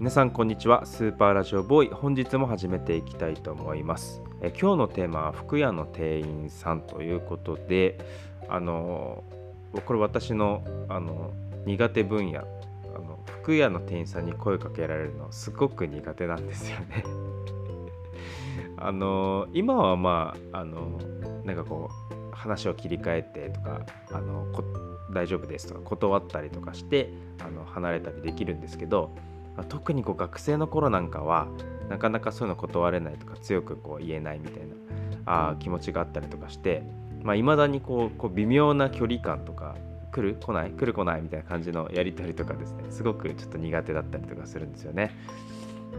[0.00, 0.86] 皆さんこんにちは。
[0.86, 1.90] スーパーラジオボーイ。
[1.92, 4.22] 本日も始めていきたいと思います。
[4.40, 7.98] え今日のテーマは服屋の店員さんということで
[8.48, 9.22] あの
[9.84, 11.34] これ私のあの
[11.66, 12.44] 苦手分野あ
[12.98, 17.04] の服屋の店員さんに声かけられるのすごく苦手なんですよね。
[18.80, 20.98] あの今はまああの
[21.44, 24.46] なんかこう話を切り替えてとかあの
[25.12, 27.12] 大丈夫ですとか断ったりとかして
[27.46, 29.14] あの離れたりできるんですけど
[29.68, 31.48] 特にこう学生の頃なんかは
[31.88, 34.62] なかなかそういうの断れないとか強くこう言えないみたい
[35.24, 36.82] なあ気持ちがあったりとかして
[37.20, 39.76] いまあ、未だにこうこう微妙な距離感とか
[40.12, 45.14] 来る来ない来る来ないみたいな感じのやり取りとかですねすごくちょっと苦手だったりとかするんですよね。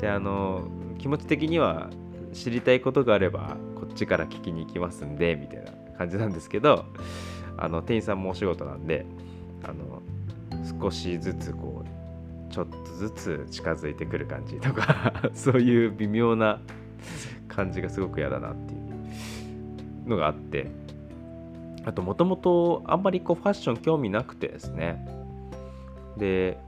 [0.00, 1.90] であの気持ち的には
[2.32, 6.86] 知りたいことがあればこっちから聞きに行きますんでみたいな感じなんですけど
[7.56, 9.04] あの店員さんもお仕事なんで
[9.64, 10.00] あの
[10.80, 11.99] 少しずつこう
[12.50, 16.60] ちょっとずつ近づいてくる感じとか そういう微妙な
[17.48, 18.76] 感じがすごく嫌だなってい
[20.06, 20.70] うのがあって。
[21.84, 25.04] あともともとあんまりこうファッション興味なくてですね。
[26.16, 26.58] で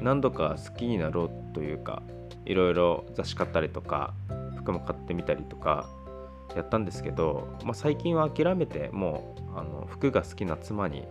[0.00, 2.02] 何度か好きになろうというか
[2.46, 4.14] いろいろ雑誌買ったりとか
[4.56, 5.88] 服も買ってみたりとか
[6.56, 11.06] やったんですけど、まあ、最近は諦めてもうあの服が好きな妻に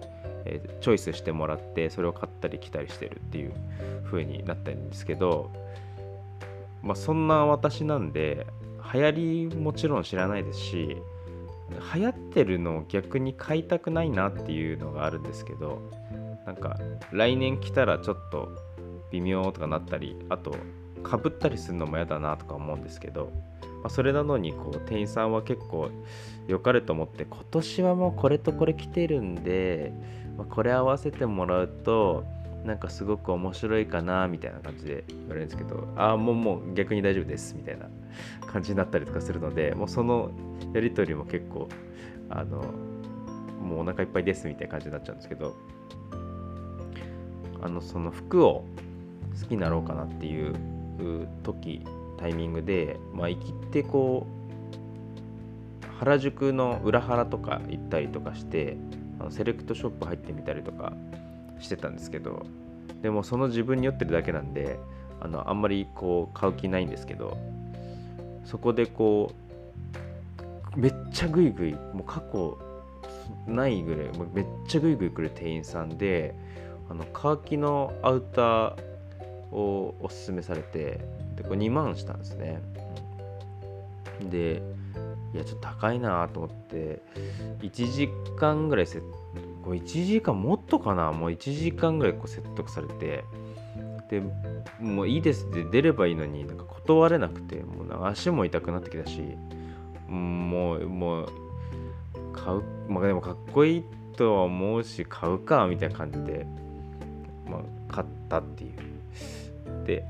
[0.45, 3.53] えー、チョイスしてもらってそれを買ったり着たりしてるっていう
[4.05, 5.51] 風になったんですけど、
[6.81, 8.47] まあ、そんな私なんで
[8.93, 10.97] 流行りもちろん知らないですし
[11.93, 15.81] 流行ってるのを逆に買いたくないなっていうのがあるんですけど
[16.45, 16.79] なんか
[17.11, 18.49] 来年来たらちょっと
[19.11, 20.55] 微妙とかなったりあと
[21.03, 23.31] かぶったりするのも嫌だなとか思うんですけど、
[23.81, 25.89] まあ、それなのにこう店員さんは結構
[26.47, 29.93] 良かれと思って今年はもうこれとこれ着てるんで
[30.39, 32.23] まあ、これ合わせてもらうと
[32.63, 37.87] なんかすごく面白いかなみたいな感じで言われるんですけどああもうもう逆に大丈夫ですみたいな
[38.47, 40.31] 感じになったりとかするのでもうその
[40.73, 41.67] やり取りも結構
[42.29, 42.61] あの
[43.61, 45.57] もうお腹いっぱいですみたいな感じになっちゃうんですけど
[47.61, 48.65] あのその服を
[49.41, 50.55] 好きになろうかなっていう
[51.43, 51.83] 時
[52.19, 58.77] タイミングでまあ生きてこう原宿の裏原とか行ったりとかして
[59.19, 60.93] あのセレクトショップ入ってみたりとか
[61.59, 62.45] してたんですけど
[63.01, 64.79] でもその自分に酔ってるだけなんで
[65.21, 67.37] あのあんまりこう買う気ないんですけど
[68.45, 69.33] そこでこ
[70.75, 72.57] うめっちゃグイグイもう過去
[73.47, 76.35] ないぐらいめっちゃグイグイ来る店員さんで
[76.89, 78.88] あのカーキのアウター
[79.51, 81.01] をおすすめされて
[81.35, 82.61] でこれ2万したんですね。
[84.21, 84.61] で
[85.33, 87.01] いやちょっと高いなと思って
[87.61, 89.05] 1時間ぐらいせこ
[89.67, 91.11] う1時間もっとかな？
[91.11, 93.23] もう1時間ぐらいこう説得されて
[94.09, 94.23] で
[94.79, 99.21] もういいですって出ればいいのになんか断れなくてもう足も痛くなってきたし
[100.07, 101.29] もうもう
[102.33, 103.83] 買うまあでもかっこいい
[104.17, 106.47] とは思うし買うかみたいな感じで、
[107.47, 108.88] まあ、買ったっていう。
[109.85, 110.05] で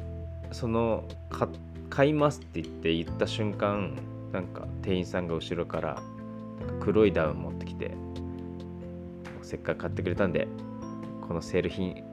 [0.52, 1.04] その
[1.90, 3.96] 買いますって言って言った瞬間
[4.32, 6.02] なんか店員さんが後ろから
[6.80, 7.92] 黒いダウン持ってきて
[9.42, 10.48] せっかく買ってくれたんで
[11.28, 12.04] このセール品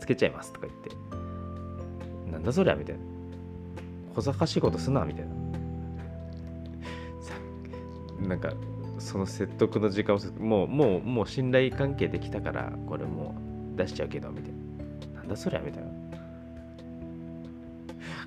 [0.00, 3.14] つけちゃいますとか言ってなんだそりゃみたいな。
[4.14, 5.34] 小賢しいことすなみたいな。
[8.28, 8.52] なんか
[8.98, 13.34] その説得の時間をもうもうもう信頼関係できたからこれも
[13.74, 14.52] う出しちゃうけどみたい
[15.14, 15.20] な。
[15.20, 15.90] なんだそりゃみたいな。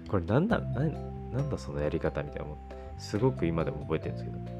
[0.07, 4.57] これなんだなんだそのやり方みたいな思ってすごく今でも覚えてるんですけど。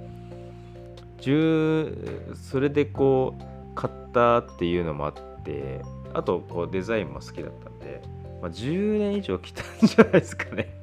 [1.18, 5.14] 10それでこう買ったっていうのもあっ
[5.44, 5.82] て
[6.14, 8.02] あとこうデザインも好きだったんで、
[8.42, 10.74] まあ、10年以上着たんじゃないですかね。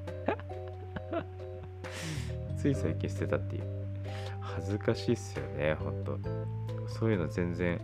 [2.58, 3.62] つい最近捨てたっていう。
[4.40, 6.16] 恥ずかしいっすよねほんと
[6.86, 7.80] そういうの全然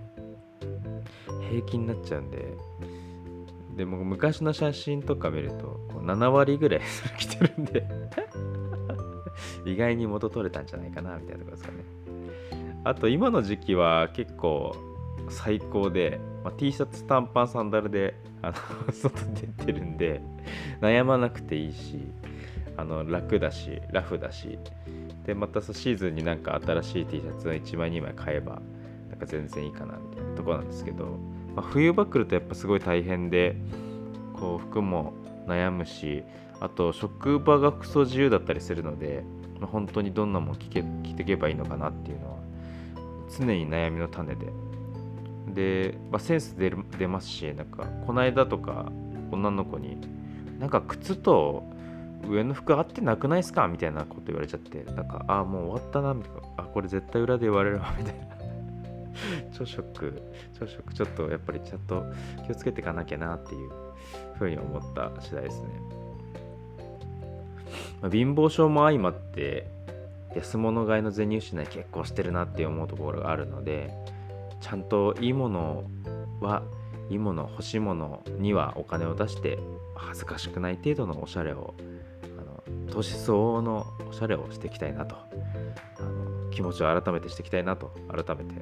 [1.51, 2.55] 平気になっちゃうんで。
[3.81, 6.81] でも昔の写真とか見ると7割ぐらい
[7.19, 7.87] 着てるんで。
[9.65, 11.85] 意外に元取れたんじゃないかなみたいなところですかね。
[12.85, 14.77] あと今の時期は結構
[15.31, 18.55] 最高で、まあ、T シャツ短パンサンダルであの
[18.93, 20.21] 外出てるんで
[20.83, 22.01] 悩まなくていいし
[22.77, 24.59] あの楽だしラフだし。
[25.25, 28.61] でまたシーズンになんか新しい T シャツを1枚2枚買えば
[29.09, 31.19] なんか全然いいかなみたいなとこなんですけど、
[31.55, 33.57] まあ、冬場来るとやっぱすごい大変で
[34.35, 35.13] こう服も
[35.47, 36.23] 悩むし
[36.61, 39.25] あと職場がクソ自由だったりするので
[39.61, 42.39] まあ、本当にどんなもん聞け聞いていけばいいのかなっていうのは
[43.39, 44.47] 常に悩みの種で。
[45.55, 48.91] で、まあ、センス出る出ますしなんかこの間とか
[49.33, 49.99] 女の子に
[50.59, 51.65] なんか靴と
[52.29, 56.41] 上の服合ってなくないっすかみたいなこと言われちゃってなんかああもう終わったなみたいな。
[56.59, 58.30] あこれ絶対裏で言われるわみたいな。
[59.53, 60.23] 超ショック
[60.59, 62.05] 超ショックちょっとやっぱりちゃんと
[62.47, 63.71] 気をつけていかなきゃなっていう
[64.39, 65.69] ふうに思った次第ですね、
[68.01, 69.67] まあ、貧乏症も相まって
[70.35, 73.93] 安物買いの銭失い結構してるなって思うところがあるので
[74.61, 75.85] ちゃんといいもの
[76.41, 76.63] は
[77.11, 79.59] いいもの欲しいものにはお金を出して
[79.97, 81.75] 恥ずかしくない程度のおしゃれを
[82.39, 85.17] あの年相応のおしゃれをしていきたいなと
[85.99, 88.55] あの気持ちを改めてしていきたいなと改めて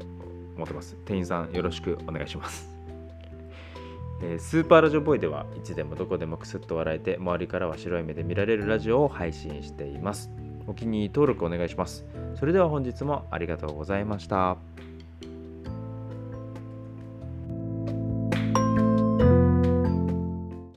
[0.59, 0.97] 思ってます。
[1.05, 2.69] 店員さんよろしくお願いします。
[4.23, 10.31] えスーパーラジオボーイではいつでもどこでもクスッと笑えて周りからは白い目で見られるラジオを配信しています。
[10.67, 12.05] お気に入り登録お願いします。
[12.35, 14.59] それでは本日もありがとうございました。